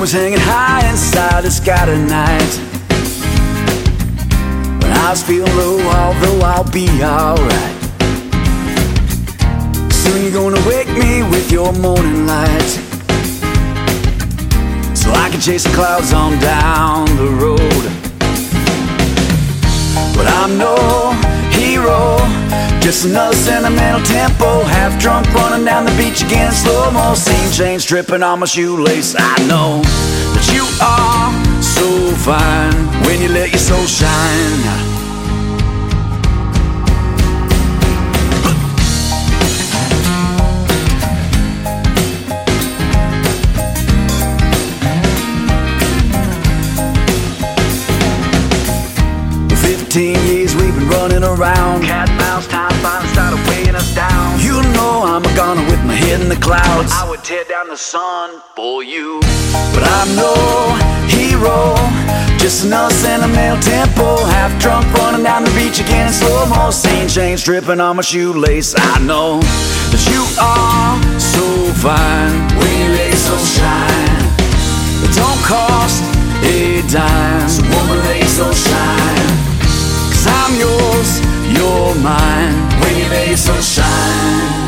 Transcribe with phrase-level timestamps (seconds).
[0.00, 2.52] was hanging high inside the sky tonight.
[4.80, 7.76] When I was feeling low, although I'll be alright.
[9.92, 12.70] Soon you're gonna wake me with your morning light.
[14.96, 17.84] So I can chase the clouds on down the road.
[20.16, 21.12] But I'm no
[21.52, 22.16] hero,
[22.80, 24.62] just another sentimental tempo.
[24.62, 27.12] Half drunk, running down the beach again in slow mo.
[27.14, 29.14] Same chains dripping on my shoelace.
[29.18, 29.82] I know
[32.30, 34.08] when you let your soul shine.
[49.56, 51.82] Fifteen years we've been running around.
[51.82, 54.38] Cat mouse, time finally started weighing us down.
[54.38, 56.92] You know I'm a goner with my head in the clouds.
[56.92, 59.20] I would tear down the sun for you.
[59.74, 60.34] But I'm no
[61.08, 61.74] hero,
[62.40, 64.16] just another sentimental tempo.
[64.24, 66.70] Half drunk, running down the beach again in slow mo.
[66.70, 68.74] Same chains dripping on my shoelace.
[68.76, 69.40] I know
[69.92, 71.44] that you are so
[71.84, 74.24] fine when your soul shine.
[75.04, 76.02] It don't cost
[76.42, 77.48] a dime.
[77.48, 79.30] So woman, your soul shine.
[80.08, 81.20] Cause I'm yours,
[81.52, 82.56] you're mine.
[82.80, 84.59] When your soul shine.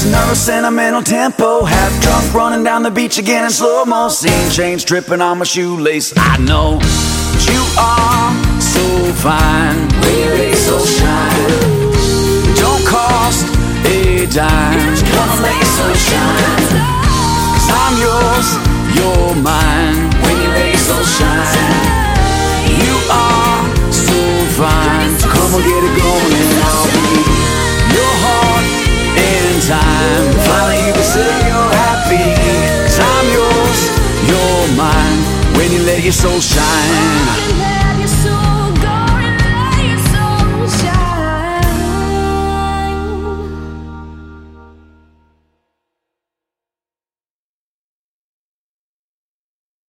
[0.00, 1.64] Just another sentimental tempo.
[1.64, 4.08] Half drunk, running down the beach again in slow mo.
[4.08, 6.12] Seeing chains dripping on my shoelace.
[6.16, 9.88] I know that you are so fine.
[10.00, 11.60] Let your shine,
[12.56, 13.46] don't cost
[13.86, 14.96] a dime.
[15.12, 16.64] Come on, let your soul shine.
[17.54, 18.48] Cause I'm yours,
[18.96, 20.10] you're mine.
[20.22, 21.60] When you your soul shine,
[22.84, 23.19] you are
[36.10, 37.59] your soul shine.